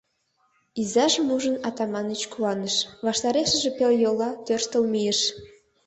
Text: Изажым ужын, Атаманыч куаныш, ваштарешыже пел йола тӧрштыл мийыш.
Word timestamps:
Изажым 0.81 1.27
ужын, 1.35 1.55
Атаманыч 1.67 2.21
куаныш, 2.33 2.75
ваштарешыже 3.05 3.69
пел 3.77 3.91
йола 4.03 4.29
тӧрштыл 4.45 4.83
мийыш. 4.91 5.19